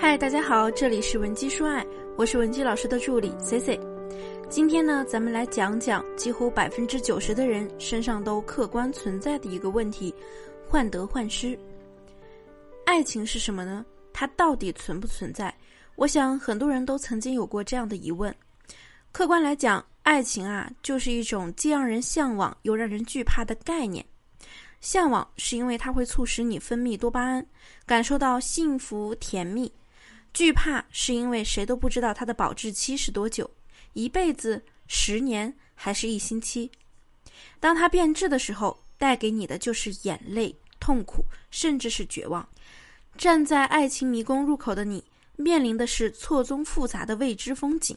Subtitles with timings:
[0.00, 1.84] 嗨，大家好，这里是文姬说爱，
[2.16, 3.78] 我是文姬老师的助理 C C。
[4.48, 10.14] 今天呢，咱们来讲讲几乎百分之九十的人身上都客观存在的一个问题——
[10.70, 11.58] 患得患失。
[12.86, 13.84] 爱情是什么呢？
[14.12, 15.52] 它到底存不存在？
[15.96, 18.32] 我想很多人都曾经有过这样的疑问。
[19.10, 24.02] 客观来讲，爱情啊，就是一种既让人向往又让人惧怕的概念。
[24.80, 27.44] 向往是因为它会促使你分泌多巴胺，
[27.84, 29.70] 感受到幸福甜蜜。
[30.32, 33.50] 惧怕是因为谁都不知道它的保质期是多久，
[33.94, 36.70] 一辈子、十年还是一星期。
[37.58, 42.48] 当它变质的时候，带给你的就是眼泪、痛苦，甚至是绝望。
[43.16, 45.02] 站在爱情迷宫入口的你，
[45.36, 47.96] 面临的是错综复杂的未知风景。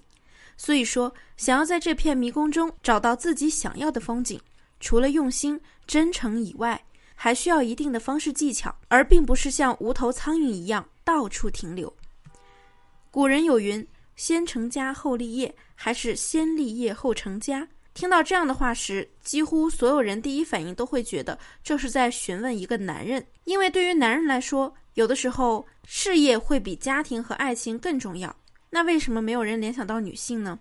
[0.57, 4.39] 所以说，想要在这片迷宫中找到自己想要的风景，
[4.79, 6.83] 除了用心、真诚以外，
[7.15, 11.91] 还需要一定的方式技巧，而并不是像无头苍蝇一样到处停留。
[13.13, 28.33] 古人有云：“先成家后立业，还是先立业后成家？”听到这样的话时，几乎所有人第一反应都会觉得这是在询问一个男人，因为对于男人来说，有的时候事业会比家庭和爱情更重要。
[28.69, 30.57] 那为什么没有人联想到女性呢？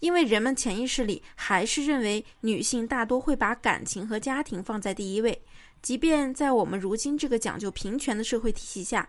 [0.00, 5.40] 因为人们潜意识里还是认为女性大多会把感情和家庭放在第一位，
[5.82, 9.08] 即便在我们如今这个讲究平权的社会体系下。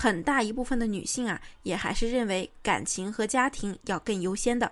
[0.00, 4.70] 很大一部分的女性啊，也还是认为感情和家庭要更优先的。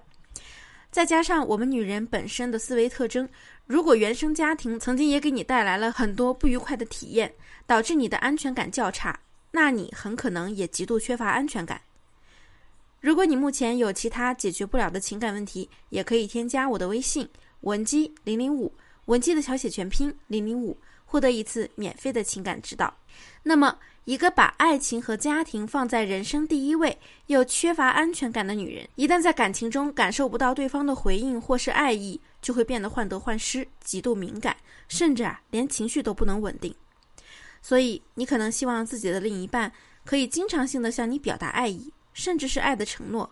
[0.92, 3.28] 再加上我们女人本身的思维特征，
[3.66, 7.34] 如果原生家庭曾经也给你带来了很多不愉快的体验，
[7.66, 9.18] 导致你的安全感较差，
[9.50, 11.80] 那你很可能也极度缺乏安全感。
[13.06, 17.28] 如果你目前有其他解决不了的情感问题，也可以添加我的微信
[17.60, 22.92] 文姬零零五，文姬的小写全拼零零五，获得一次免费的情感指导。
[23.44, 23.78] 那么。
[24.06, 26.96] 一个把爱情和家庭放在人生第一位，
[27.26, 34.56] 又缺乏安全感的女人，一旦在感情中感受不到对方的回应或是爱意，就会变得患得患失、极度敏感，
[34.86, 36.72] 甚至啊连情绪都不能稳定。
[37.60, 39.72] 所以，你可能希望自己的另一半
[40.04, 43.30] 可以经常性的向你表达爱意，甚至是爱的承诺。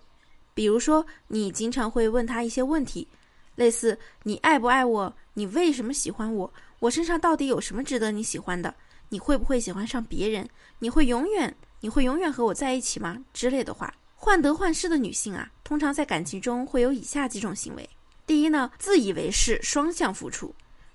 [0.52, 3.08] 比如说，你经常会问他一些问题，
[3.56, 5.16] 类似“你爱不爱我？
[5.32, 6.52] 你为什么喜欢我？
[6.78, 8.72] 我身上到底有什么值得你喜欢的？”
[9.08, 10.48] 你会不会喜欢上别人？
[10.80, 13.24] 你会永远你会永远和我在一起吗？
[13.32, 17.88] 之类的话，患得患失的女性啊，通常在感情中会有以下几种行为。
[18.26, 20.54] 第一呢，自以为是双向付出，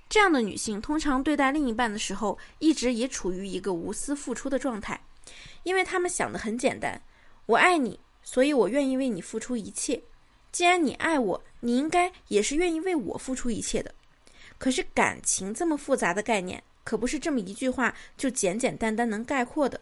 [0.10, 5.00] 这样的女性通常对待另一半的时候，一直也处于一个无私付出的状态，
[5.64, 7.00] 因为他们想的很简单：
[7.50, 10.00] 我爱你，所以我愿意为你付出一切。
[10.52, 13.92] 既然你爱我，你应该也是愿意为我付出一切的。
[14.60, 16.62] 可是感情这么复杂的概念。
[16.84, 19.82] 可不是这么一句话就简简单单能概括的。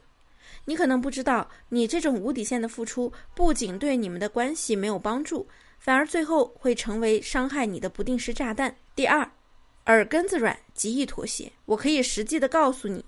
[0.64, 5.46] 你可能不知道，你这种无底线的付出，不仅对你们的关系没有帮助，
[5.78, 8.74] 反而最后会成为伤害你的不定时炸弹。
[8.96, 9.30] 第二，
[9.88, 11.52] 耳根子软，极易妥协。
[11.66, 13.04] 我可以实际的告诉你，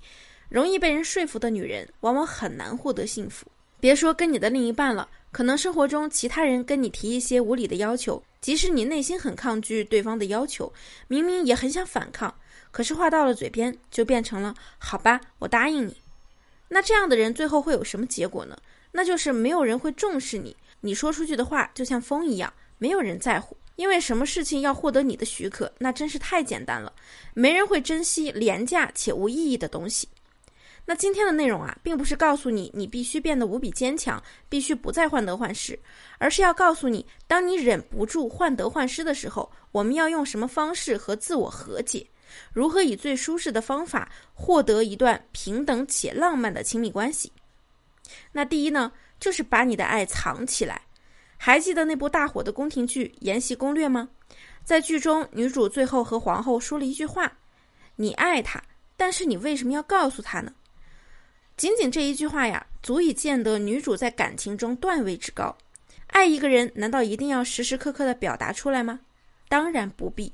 [0.49, 3.47] 容易被人说服的女人，往往很难获得幸福。
[3.79, 10.71] 别说跟你的另一半了，可能生活中其他人跟你提一些无理的要求，即使你内心很抗拒对方的要求，
[11.07, 12.33] 明明也很想反抗。
[12.71, 15.95] 可是话到了嘴边，就变成了好吧，我答应你。
[16.67, 18.57] 那这样的人最后会有什么结果呢？
[18.91, 23.55] 那就是没有人会重视你，你说出去的话就像风一样，没有人在乎。
[23.75, 26.91] 因为什么事情要获得你的许可，那真是太简单了，
[27.33, 30.09] 没人会珍惜廉价且无意义的东西。
[30.89, 34.19] 那今天的内容啊，并不是告诉你你必须变得无比坚强，
[34.49, 35.79] 必须不再患得患失，
[36.17, 42.07] 而是要告诉你，当你忍不住患得患失的时候，我们要用什么方式和自我和解。
[42.51, 47.31] 如何以最舒适的方法获得一段平等且浪漫的亲密关系？
[48.31, 50.81] 那第一呢，就是把你的爱藏起来。
[51.37, 54.09] 还记得那部大火的宫廷剧《延禧攻略》吗？
[54.63, 57.31] 在剧中，女主最后和皇后说了一句话
[57.95, 58.59] ：“你爱他，
[58.97, 60.51] 但是你为什么要告诉他呢？”
[61.59, 65.53] 仅仅这一句话呀，足以见得女主在感情中段位之高。
[66.07, 69.01] 爱一个人，难道一定要时时刻刻的表达出来吗？
[69.49, 70.31] 当然不必。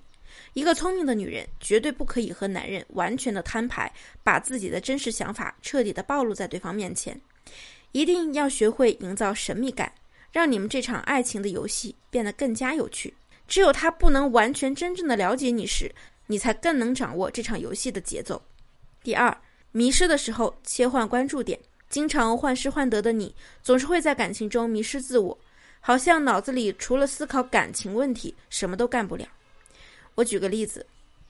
[0.54, 3.92] 一个聪明的女人绝对不可以和男人完全的摊牌，
[4.24, 7.19] 把自己的真实想法彻底的暴露在对方面前。
[7.92, 9.92] 一定要学会营造神秘感，
[10.31, 13.12] 让你们这场爱情的游戏变得更加有趣。
[13.48, 15.92] 只有他不能完全真正的了解你时，
[16.28, 18.39] 你才更能掌握这场游戏的节奏。
[19.01, 19.36] 第二，
[19.75, 21.60] 迷失的时候切换关注点。
[21.89, 25.38] 经常患失患得的你，总是会在感情中迷失自我，
[25.81, 29.27] 好像脑子里除了思考感情问题，什么都干不了。
[30.16, 30.86] 我举个例子，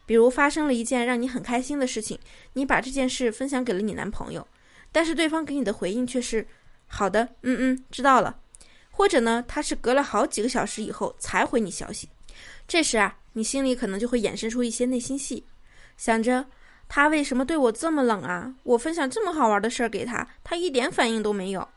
[0.05, 2.19] 比如发生了一件让你很开心的事情，
[2.53, 4.47] 你把这件事分享给了你男朋友，
[4.91, 6.47] 但是对方给你的回应却是
[6.85, 8.39] ：“好的，嗯嗯，知道了。
[8.91, 12.07] 或者呢，他是隔了好几个小时以后才回你消息，
[12.67, 15.43] 这时啊，你心里可能就会衍生出一些内心戏，
[15.97, 16.45] 想着
[16.87, 18.53] 他为什么对我这么冷啊？
[18.63, 21.67] 我分享这么好玩的事儿给他，他一点反应都没有。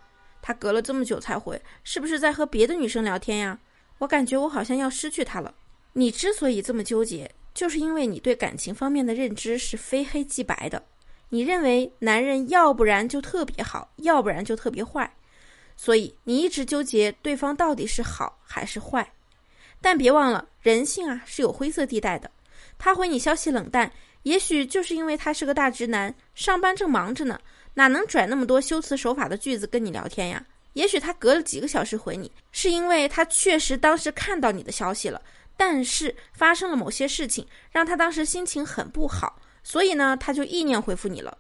[0.41, 3.59] 他隔了这么久才回，是不是在和别的女生聊天呀？
[3.99, 5.53] 我感觉我好像要失去他了。
[5.95, 10.85] 你之所以这么纠结，就是因为你对感情方面的认知是非黑即白的。
[11.31, 15.13] 你认为男人要不然就特别好，要不然就特别坏。
[15.77, 19.13] 所以你一直纠结对方到底是好还是坏，
[19.81, 22.31] 但别忘了人性啊是有灰色地带的。
[22.79, 23.93] 他回你消息冷淡，
[24.25, 27.41] 也许就是因为他是个大直男，上班正忙着呢，
[27.75, 30.45] 哪能拽那么多修辞手法的句子跟你聊天呀？
[30.75, 35.21] 也许他隔了几个小时回你，是因为他确实当时看到你的消息了，
[35.57, 41.37] 但是发生了某些事情，让他当时心情很不好，所以呢他就意念回复你了。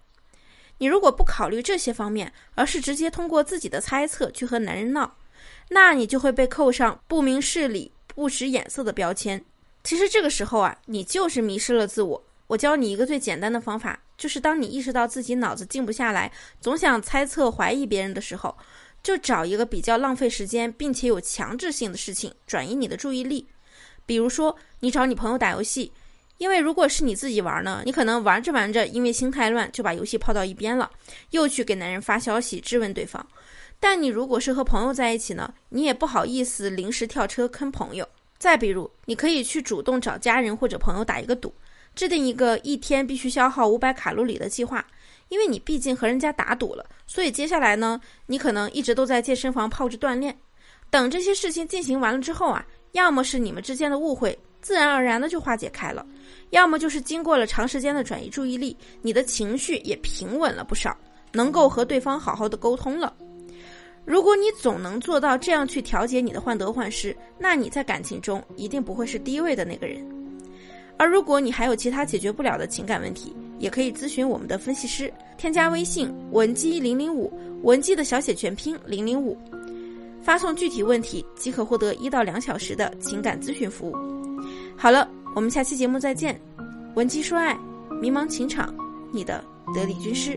[0.79, 5.17] 你如果不考虑这些方面，而是直接通过自己的猜测去和男人闹，
[5.69, 9.45] 那你就会被扣上不明事理、不识眼色的标签。
[9.85, 12.25] 其实这个时候啊，你就是迷失了自我。
[12.49, 18.56] 我教你一个最简单的方法，就是当你意识到自己脑子静不下来，总想猜测、怀疑别人的时候，
[19.03, 23.47] 就找一个比较浪费时间并且有强制性的事情转移你的注意力。
[24.05, 25.93] 比如说，你找你朋友打游戏。
[26.39, 30.89] 因为如果是你自己玩呢，你可能玩着玩着，因为心太乱，就把游戏抛到一边了，
[31.31, 33.27] 又去给男人发消息质问对方。
[33.81, 38.09] 但你如果是和朋友在一起呢，你也不好意思临时跳车坑朋友。
[38.39, 41.53] 再比如，你可以去主动找家人或者朋友打一个赌，
[41.99, 44.87] 制定一个一天必须消耗五百卡路里的计划。
[45.31, 50.33] 因为你毕竟和人家打赌了，所以接下来呢，你可能一直都在健身房泡着锻炼。
[50.91, 54.39] 等这些事情进行完了之后啊，要么是你们之间的误会。
[54.61, 56.06] 自然而然的就化解开了，
[56.50, 60.97] 要么就是经过了长时间的转移注意力，你的情绪也平稳了不少，
[61.33, 63.12] 能够和对方好好的沟通了。
[64.05, 70.18] 如果你总能做到这样去调节你的患得患失，那你在感情中一定不会是低位的那个人。
[70.99, 79.39] 而如果你还有其他解决不了的情感问题，也可以咨询我们的分析师，添加微信文姬零零五，文姬的小写全拼零零五，
[80.21, 83.97] 发送具体问题即可获得一到两小时的情感咨询服务。
[84.77, 86.39] 好了，我们下期节目再见。
[86.95, 87.56] 文姬说爱，
[88.03, 88.75] 迷茫情场，
[89.12, 90.37] 你的得力军师。